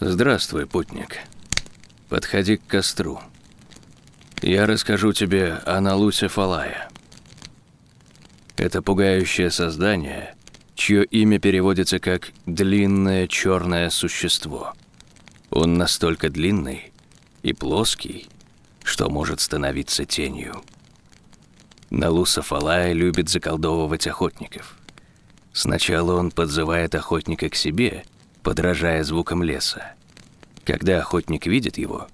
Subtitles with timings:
[0.00, 1.20] Здравствуй, путник.
[2.08, 3.20] Подходи к костру.
[4.42, 6.88] Я расскажу тебе о Налусе Фалая.
[8.56, 10.34] Это пугающее создание,
[10.74, 14.74] чье имя переводится как «длинное черное существо».
[15.50, 16.92] Он настолько длинный
[17.44, 18.26] и плоский,
[18.82, 20.60] что может становиться тенью.
[21.90, 24.76] Налуса Фалая любит заколдовывать охотников.
[25.52, 28.04] Сначала он подзывает охотника к себе,
[28.44, 29.94] подражая звукам леса.
[30.64, 32.06] Когда охотник видит его,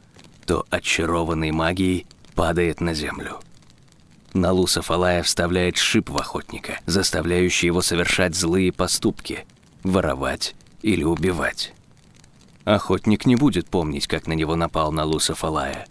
[0.46, 3.40] то очарованный магией падает на землю.
[4.32, 9.44] Налуса Фалая вставляет шип в охотника, заставляющий его совершать злые поступки,
[9.82, 11.74] воровать или убивать.
[12.64, 15.86] Охотник не будет помнить, как на него напал Налуса Фалая,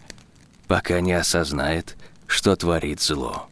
[0.66, 3.48] пока не осознает, что творит зло.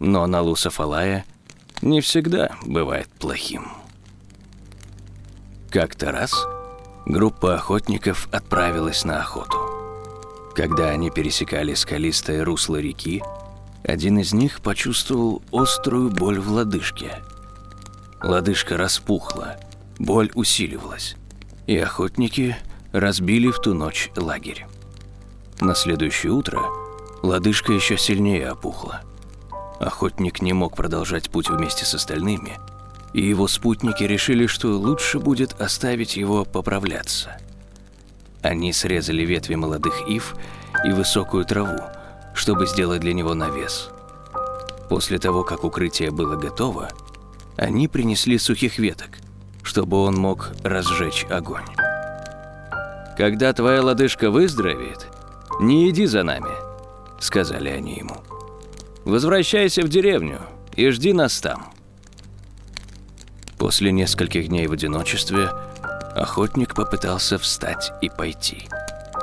[0.00, 1.24] Но Налуса Фалая
[1.80, 3.85] не всегда бывает плохим.
[5.70, 6.32] Как-то раз
[7.06, 9.58] группа охотников отправилась на охоту.
[10.54, 13.22] Когда они пересекали скалистое русло реки,
[13.84, 17.22] один из них почувствовал острую боль в лодыжке.
[18.22, 19.56] Лодыжка распухла,
[19.98, 21.16] боль усиливалась,
[21.66, 22.56] и охотники
[22.92, 24.66] разбили в ту ночь лагерь.
[25.60, 26.62] На следующее утро
[27.22, 29.02] лодыжка еще сильнее опухла.
[29.80, 32.58] Охотник не мог продолжать путь вместе с остальными,
[33.16, 37.38] и его спутники решили, что лучше будет оставить его поправляться.
[38.42, 40.36] Они срезали ветви молодых ив
[40.84, 41.80] и высокую траву,
[42.34, 43.88] чтобы сделать для него навес.
[44.90, 46.90] После того, как укрытие было готово,
[47.56, 49.08] они принесли сухих веток,
[49.62, 51.64] чтобы он мог разжечь огонь.
[53.16, 55.06] «Когда твоя лодыжка выздоровеет,
[55.58, 56.52] не иди за нами»,—
[57.18, 58.18] сказали они ему.
[59.06, 60.40] «Возвращайся в деревню
[60.74, 61.75] и жди нас там».
[63.66, 65.50] После нескольких дней в одиночестве
[66.14, 68.68] охотник попытался встать и пойти,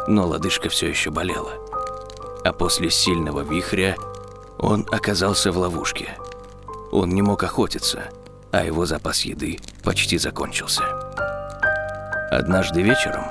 [0.08, 1.64] но лодыжка все еще болела
[2.44, 3.96] а после сильного вихря
[4.58, 6.18] он оказался в ловушке.
[6.92, 8.10] Он не мог охотиться,
[8.52, 10.84] а его запас еды почти закончился.
[12.32, 13.26] Однажды вечером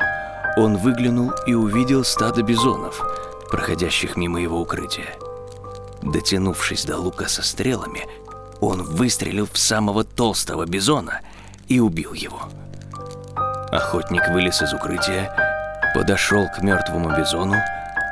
[0.56, 3.02] он выглянул и увидел стадо бизонов,
[3.50, 5.14] проходящих мимо его укрытия.
[6.02, 8.08] Дотянувшись до лука со стрелами,
[8.62, 11.20] он выстрелил в самого толстого бизона
[11.68, 12.40] и убил его.
[13.70, 15.34] Охотник вылез из укрытия,
[15.94, 17.56] подошел к мертвому бизону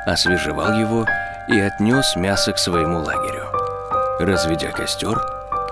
[0.05, 1.05] освежевал его
[1.47, 3.47] и отнес мясо к своему лагерю.
[4.19, 5.19] Разведя костер,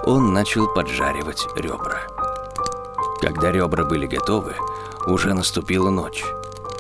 [0.06, 2.00] он начал поджаривать ребра.
[3.22, 4.56] Когда ребра были готовы,
[5.08, 6.24] уже наступила ночь.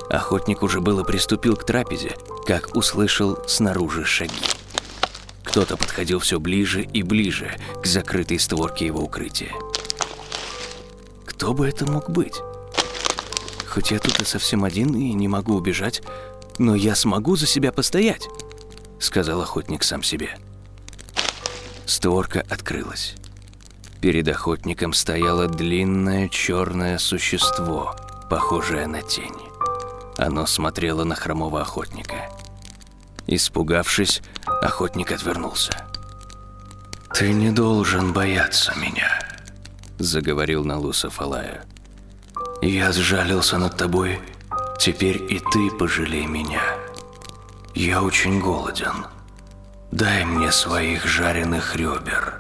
[0.09, 2.15] Охотник уже было приступил к трапезе,
[2.47, 4.39] как услышал снаружи шаги.
[5.49, 9.51] Кто-то подходил все ближе и ближе к закрытой створке его укрытия.
[11.25, 12.39] Кто бы это мог быть?
[13.67, 16.03] Хоть я тут и совсем один и не могу убежать,
[16.59, 18.29] но я смогу за себя постоять»,—
[18.99, 20.37] сказал охотник сам себе.
[21.87, 23.15] Створка открылась.
[24.01, 27.95] Перед охотником стояло длинное черное существо,
[28.29, 29.33] похожее на тень.
[30.15, 32.29] Оно смотрело на хромого охотника.
[33.31, 34.21] Испугавшись,
[34.61, 35.71] охотник отвернулся.
[37.13, 39.19] «Ты не должен бояться меня»,—
[39.99, 41.63] заговорил Налусов Алая.
[42.61, 44.19] «Я сжалился над тобой
[44.79, 46.61] Теперь и ты пожалей меня.
[47.75, 49.07] Я очень голоден.
[49.91, 52.39] Дай мне своих жареных ребер.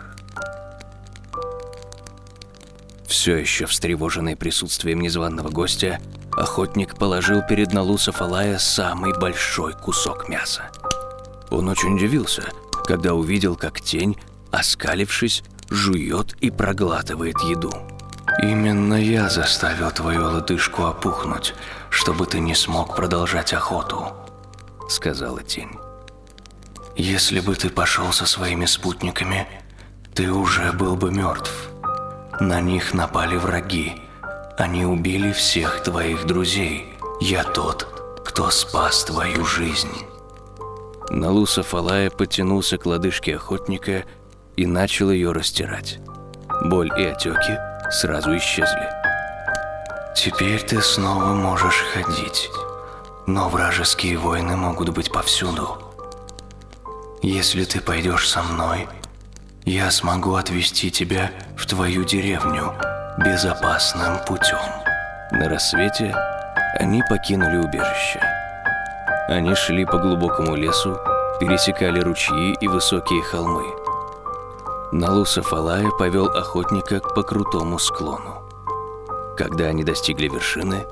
[3.05, 5.99] Все еще встревоженный присутствием незваного гостя,
[6.31, 10.71] охотник положил перед Налусов Алая самый большой кусок мяса.
[11.51, 12.43] Он очень удивился,
[12.85, 14.17] когда увидел, как тень,
[14.51, 17.71] оскалившись, жует и проглатывает еду.
[18.41, 21.55] «Именно я заставил твою лодыжку опухнуть,
[21.89, 24.13] чтобы ты не смог продолжать охоту»,—
[24.89, 25.71] сказала тень.
[26.95, 29.47] «Если бы ты пошел со своими спутниками,
[30.13, 31.51] ты уже был бы мертв.
[32.39, 34.01] На них напали враги.
[34.57, 36.93] Они убили всех твоих друзей.
[37.19, 40.08] Я тот, кто спас твою жизнь».
[41.09, 44.03] Налуса Фалая потянулся к лодыжке охотника
[44.55, 45.99] и начал ее растирать.
[46.65, 47.57] Боль и отеки
[47.89, 48.89] сразу исчезли.
[50.15, 52.49] Теперь ты снова можешь ходить,
[53.25, 55.77] но вражеские войны могут быть повсюду.
[57.21, 58.87] Если ты пойдешь со мной,
[59.65, 62.73] я смогу отвезти тебя в твою деревню
[63.17, 64.59] безопасным путем.
[65.31, 66.15] На рассвете
[66.79, 68.38] они покинули убежище.
[69.29, 70.97] Они шли по глубокому лесу,
[71.39, 73.63] пересекали ручьи и высокие холмы.
[74.91, 78.41] Налуса Фалая повел охотника по крутому склону.
[79.37, 80.85] Когда они достигли вершины,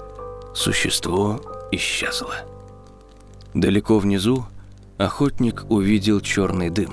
[0.57, 1.39] Существо
[1.71, 2.33] исчезло.
[3.53, 4.43] Далеко внизу
[4.97, 6.91] охотник увидел черный дым,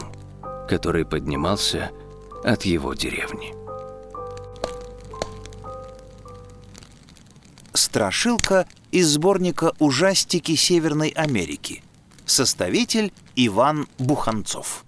[0.68, 1.90] который поднимался
[2.44, 3.54] от его деревни.
[7.72, 11.82] Страшилка из сборника «Ужастики Северной Америки».
[12.26, 14.84] Составитель Иван Буханцов.